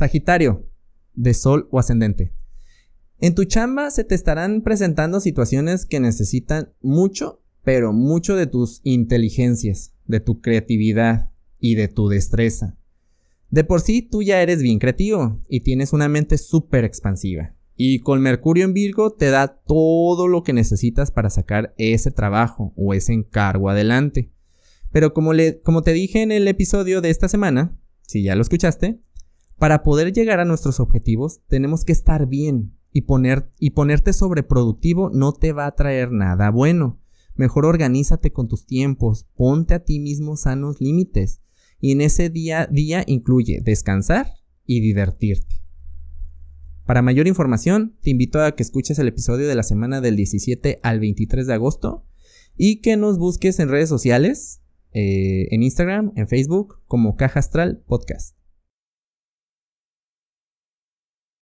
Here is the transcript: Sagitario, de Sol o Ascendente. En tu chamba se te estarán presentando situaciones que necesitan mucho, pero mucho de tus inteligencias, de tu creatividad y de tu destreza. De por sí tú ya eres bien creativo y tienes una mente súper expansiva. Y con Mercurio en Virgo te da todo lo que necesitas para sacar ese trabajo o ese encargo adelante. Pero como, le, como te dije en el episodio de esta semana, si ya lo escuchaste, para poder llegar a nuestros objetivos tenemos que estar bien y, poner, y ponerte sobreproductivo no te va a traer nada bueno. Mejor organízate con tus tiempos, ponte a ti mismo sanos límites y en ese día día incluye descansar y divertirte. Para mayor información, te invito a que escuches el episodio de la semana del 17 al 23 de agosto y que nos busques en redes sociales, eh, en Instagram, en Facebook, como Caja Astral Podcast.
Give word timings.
Sagitario, 0.00 0.66
de 1.12 1.34
Sol 1.34 1.68
o 1.70 1.78
Ascendente. 1.78 2.32
En 3.18 3.34
tu 3.34 3.44
chamba 3.44 3.90
se 3.90 4.02
te 4.02 4.14
estarán 4.14 4.62
presentando 4.62 5.20
situaciones 5.20 5.84
que 5.84 6.00
necesitan 6.00 6.72
mucho, 6.80 7.42
pero 7.64 7.92
mucho 7.92 8.34
de 8.34 8.46
tus 8.46 8.80
inteligencias, 8.82 9.92
de 10.06 10.20
tu 10.20 10.40
creatividad 10.40 11.32
y 11.58 11.74
de 11.74 11.88
tu 11.88 12.08
destreza. 12.08 12.78
De 13.50 13.62
por 13.62 13.82
sí 13.82 14.00
tú 14.00 14.22
ya 14.22 14.40
eres 14.40 14.62
bien 14.62 14.78
creativo 14.78 15.44
y 15.50 15.60
tienes 15.60 15.92
una 15.92 16.08
mente 16.08 16.38
súper 16.38 16.84
expansiva. 16.84 17.54
Y 17.76 17.98
con 17.98 18.22
Mercurio 18.22 18.64
en 18.64 18.72
Virgo 18.72 19.12
te 19.12 19.28
da 19.28 19.48
todo 19.48 20.28
lo 20.28 20.42
que 20.44 20.54
necesitas 20.54 21.10
para 21.10 21.28
sacar 21.28 21.74
ese 21.76 22.10
trabajo 22.10 22.72
o 22.74 22.94
ese 22.94 23.12
encargo 23.12 23.68
adelante. 23.68 24.32
Pero 24.92 25.12
como, 25.12 25.34
le, 25.34 25.60
como 25.60 25.82
te 25.82 25.92
dije 25.92 26.22
en 26.22 26.32
el 26.32 26.48
episodio 26.48 27.02
de 27.02 27.10
esta 27.10 27.28
semana, 27.28 27.78
si 28.00 28.22
ya 28.22 28.34
lo 28.34 28.40
escuchaste, 28.40 29.02
para 29.60 29.82
poder 29.82 30.14
llegar 30.14 30.40
a 30.40 30.46
nuestros 30.46 30.80
objetivos 30.80 31.42
tenemos 31.46 31.84
que 31.84 31.92
estar 31.92 32.26
bien 32.26 32.72
y, 32.92 33.02
poner, 33.02 33.52
y 33.58 33.72
ponerte 33.72 34.14
sobreproductivo 34.14 35.10
no 35.12 35.34
te 35.34 35.52
va 35.52 35.66
a 35.66 35.74
traer 35.74 36.10
nada 36.12 36.50
bueno. 36.50 36.98
Mejor 37.34 37.66
organízate 37.66 38.32
con 38.32 38.48
tus 38.48 38.64
tiempos, 38.64 39.26
ponte 39.36 39.74
a 39.74 39.84
ti 39.84 40.00
mismo 40.00 40.38
sanos 40.38 40.80
límites 40.80 41.42
y 41.78 41.92
en 41.92 42.00
ese 42.00 42.30
día 42.30 42.68
día 42.72 43.04
incluye 43.06 43.60
descansar 43.62 44.32
y 44.64 44.80
divertirte. 44.80 45.60
Para 46.86 47.02
mayor 47.02 47.28
información, 47.28 47.98
te 48.00 48.08
invito 48.08 48.42
a 48.42 48.56
que 48.56 48.62
escuches 48.62 48.98
el 48.98 49.08
episodio 49.08 49.46
de 49.46 49.54
la 49.54 49.62
semana 49.62 50.00
del 50.00 50.16
17 50.16 50.80
al 50.82 51.00
23 51.00 51.46
de 51.46 51.52
agosto 51.52 52.06
y 52.56 52.80
que 52.80 52.96
nos 52.96 53.18
busques 53.18 53.60
en 53.60 53.68
redes 53.68 53.90
sociales, 53.90 54.62
eh, 54.92 55.48
en 55.50 55.62
Instagram, 55.62 56.12
en 56.16 56.28
Facebook, 56.28 56.80
como 56.86 57.16
Caja 57.16 57.40
Astral 57.40 57.82
Podcast. 57.86 58.39